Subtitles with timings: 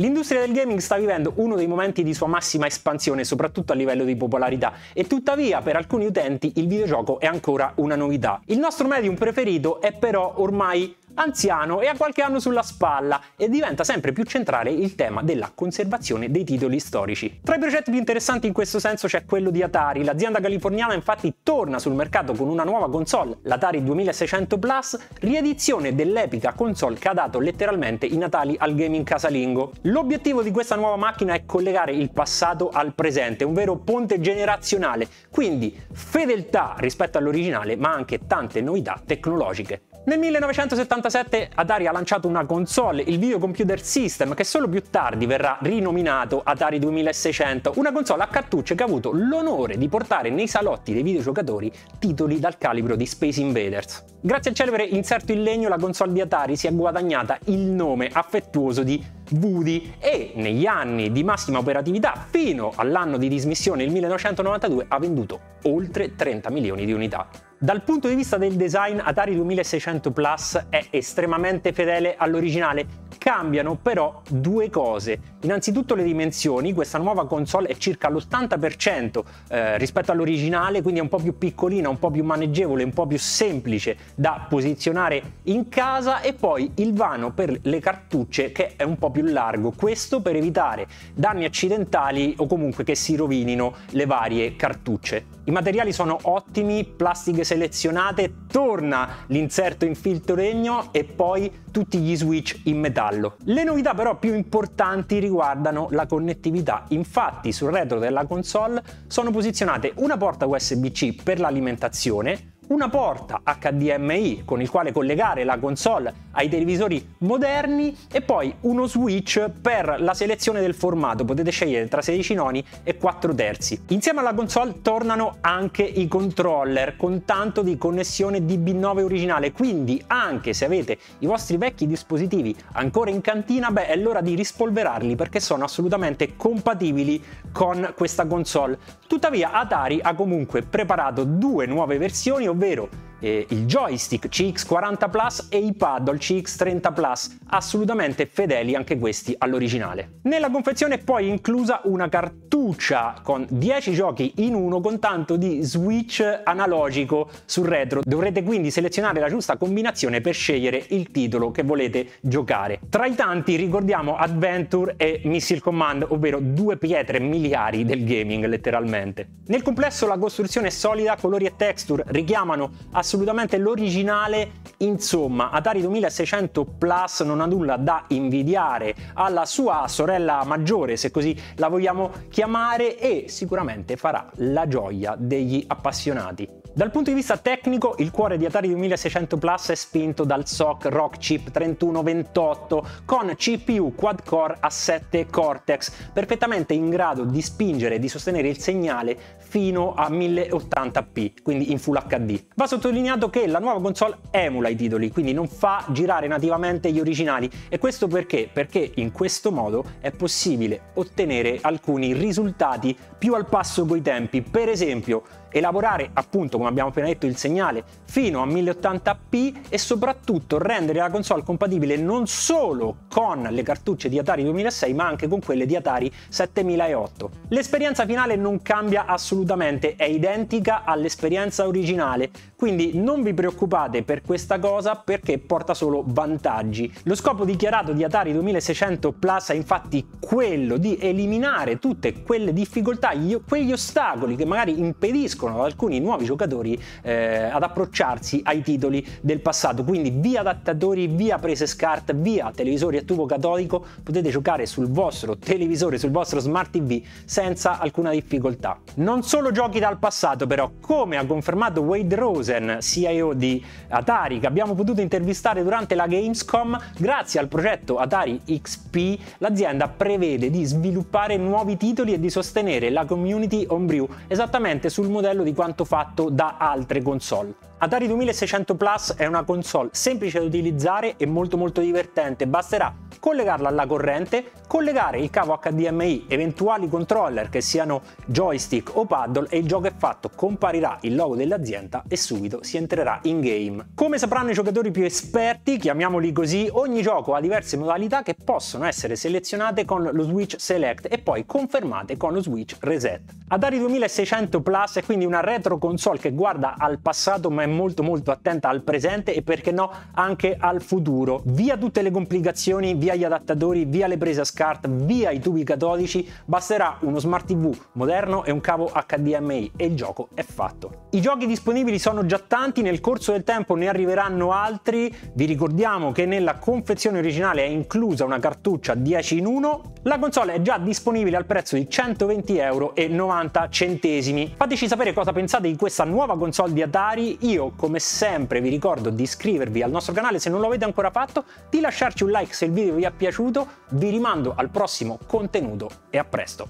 [0.00, 4.04] L'industria del gaming sta vivendo uno dei momenti di sua massima espansione, soprattutto a livello
[4.04, 8.40] di popolarità, e tuttavia per alcuni utenti il videogioco è ancora una novità.
[8.46, 13.48] Il nostro medium preferito è però ormai anziano e ha qualche anno sulla spalla e
[13.48, 17.40] diventa sempre più centrale il tema della conservazione dei titoli storici.
[17.42, 21.36] Tra i progetti più interessanti in questo senso c'è quello di Atari, l'azienda californiana infatti
[21.42, 27.14] torna sul mercato con una nuova console, l'Atari 2600 Plus, riedizione dell'epica console che ha
[27.14, 29.72] dato letteralmente i natali al gaming casalingo.
[29.82, 35.06] L'obiettivo di questa nuova macchina è collegare il passato al presente, un vero ponte generazionale,
[35.30, 39.82] quindi fedeltà rispetto all'originale ma anche tante novità tecnologiche.
[40.10, 45.24] Nel 1977 Atari ha lanciato una console, il Video Computer System, che solo più tardi
[45.24, 50.48] verrà rinominato Atari 2600, una console a cartucce che ha avuto l'onore di portare nei
[50.48, 54.04] salotti dei videogiocatori titoli dal calibro di Space Invaders.
[54.20, 58.10] Grazie al celebre inserto in legno la console di Atari si è guadagnata il nome
[58.12, 59.00] affettuoso di
[59.40, 65.40] Woody e negli anni di massima operatività fino all'anno di dismissione il 1992 ha venduto
[65.66, 67.28] oltre 30 milioni di unità.
[67.62, 72.86] Dal punto di vista del design Atari 2600 Plus è estremamente fedele all'originale,
[73.18, 75.20] cambiano però due cose.
[75.42, 81.10] Innanzitutto le dimensioni, questa nuova console è circa l'80% eh, rispetto all'originale, quindi è un
[81.10, 86.22] po' più piccolina, un po' più maneggevole, un po' più semplice da posizionare in casa
[86.22, 90.34] e poi il vano per le cartucce che è un po' più largo, questo per
[90.34, 95.38] evitare danni accidentali o comunque che si rovinino le varie cartucce.
[95.44, 102.14] I materiali sono ottimi, plastiche selezionate, torna l'inserto in filtro legno e poi tutti gli
[102.14, 103.36] switch in metallo.
[103.44, 109.92] Le novità però più importanti riguardano la connettività, infatti sul retro della console sono posizionate
[109.96, 116.48] una porta USB-C per l'alimentazione, una porta HDMI con il quale collegare la console ai
[116.48, 122.34] televisori moderni e poi uno switch per la selezione del formato, potete scegliere tra 16
[122.34, 123.82] noni e 4 terzi.
[123.88, 130.52] Insieme alla console tornano anche i controller con tanto di connessione DB9 originale, quindi anche
[130.52, 135.40] se avete i vostri vecchi dispositivi ancora in cantina, beh è l'ora di rispolverarli perché
[135.40, 137.20] sono assolutamente compatibili
[137.50, 138.78] con questa console.
[139.08, 145.46] Tuttavia Atari ha comunque preparato due nuove versioni, ovvero davvero eh, il joystick CX40 Plus
[145.50, 150.18] e i paddle CX30 Plus, assolutamente fedeli anche questi all'originale.
[150.22, 155.62] Nella confezione è poi inclusa una cartuccia con 10 giochi in uno con tanto di
[155.62, 158.00] switch analogico sul retro.
[158.02, 162.80] Dovrete quindi selezionare la giusta combinazione per scegliere il titolo che volete giocare.
[162.88, 169.28] Tra i tanti ricordiamo Adventure e Missile Command, ovvero due pietre miliari del gaming letteralmente.
[169.46, 174.52] Nel complesso la costruzione è solida, colori e texture richiamano assolutamente assolutamente l'originale.
[174.78, 181.36] Insomma, Atari 2600 Plus non ha nulla da invidiare alla sua sorella maggiore, se così
[181.56, 186.59] la vogliamo chiamare, e sicuramente farà la gioia degli appassionati.
[186.72, 190.84] Dal punto di vista tecnico, il cuore di Atari 2600 Plus è spinto dal SOC
[190.84, 198.08] Rock Chip 3128 con CPU quad-core A7 Cortex, perfettamente in grado di spingere e di
[198.08, 202.40] sostenere il segnale fino a 1080p, quindi in Full HD.
[202.54, 207.00] Va sottolineato che la nuova console emula i titoli, quindi non fa girare nativamente gli
[207.00, 208.48] originali e questo perché?
[208.50, 214.40] Perché in questo modo è possibile ottenere alcuni risultati più al passo coi tempi.
[214.40, 220.58] Per esempio, elaborare appunto come abbiamo appena detto il segnale fino a 1080p e soprattutto
[220.58, 225.40] rendere la console compatibile non solo con le cartucce di Atari 2006 ma anche con
[225.40, 227.30] quelle di Atari 7008.
[227.48, 232.30] L'esperienza finale non cambia assolutamente, è identica all'esperienza originale,
[232.60, 236.92] quindi non vi preoccupate per questa cosa perché porta solo vantaggi.
[237.04, 243.12] Lo scopo dichiarato di Atari 2600 Plus è infatti quello di eliminare tutte quelle difficoltà,
[243.48, 249.40] quegli ostacoli che magari impediscono ad alcuni nuovi giocatori eh, ad approcciarsi ai titoli del
[249.40, 249.82] passato.
[249.82, 255.38] Quindi via adattatori, via prese SCART, via televisori a tubo catodico, potete giocare sul vostro
[255.38, 258.78] televisore, sul vostro smart TV senza alcuna difficoltà.
[258.96, 262.16] Non solo giochi dal passato però, come ha confermato Wade
[262.50, 268.40] Rosen, CIO di Atari, che abbiamo potuto intervistare durante la Gamescom, grazie al progetto Atari
[268.44, 275.08] XP l'azienda prevede di sviluppare nuovi titoli e di sostenere la community homebrew esattamente sul
[275.08, 277.69] modello di quanto fatto da altre console.
[277.82, 283.68] Atari 2600 Plus è una console semplice da utilizzare e molto molto divertente, basterà collegarla
[283.68, 289.66] alla corrente, collegare il cavo HDMI, eventuali controller che siano joystick o paddle e il
[289.66, 293.90] gioco è fatto, comparirà il logo dell'azienda e subito si entrerà in game.
[293.94, 298.86] Come sapranno i giocatori più esperti, chiamiamoli così, ogni gioco ha diverse modalità che possono
[298.86, 303.20] essere selezionate con lo switch select e poi confermate con lo switch reset.
[303.48, 308.02] Atari 2600 Plus è quindi una retro console che guarda al passato ma è molto
[308.02, 311.42] molto attenta al presente e perché no anche al futuro.
[311.46, 315.64] Via tutte le complicazioni, via gli adattatori, via le prese a SCART, via i tubi
[315.64, 321.08] catodici, basterà uno smart TV moderno e un cavo HDMI e il gioco è fatto.
[321.10, 326.12] I giochi disponibili sono già tanti, nel corso del tempo ne arriveranno altri, vi ricordiamo
[326.12, 330.78] che nella confezione originale è inclusa una cartuccia 10 in 1, la console è già
[330.78, 334.54] disponibile al prezzo di 120 euro 90 centesimi.
[334.56, 339.10] Fateci sapere cosa pensate di questa nuova console di Atari, io come sempre vi ricordo
[339.10, 342.54] di iscrivervi al nostro canale se non lo avete ancora fatto, di lasciarci un like
[342.54, 346.68] se il video vi è piaciuto, vi rimando al prossimo contenuto e a presto.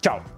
[0.00, 0.33] Ciao!